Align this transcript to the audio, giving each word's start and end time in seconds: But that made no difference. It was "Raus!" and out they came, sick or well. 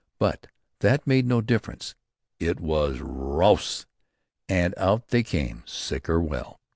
But 0.17 0.47
that 0.79 1.05
made 1.05 1.27
no 1.27 1.41
difference. 1.41 1.93
It 2.39 2.59
was 2.59 2.97
"Raus!" 3.01 3.85
and 4.49 4.73
out 4.75 5.09
they 5.09 5.21
came, 5.21 5.61
sick 5.67 6.09
or 6.09 6.19
well. 6.19 6.59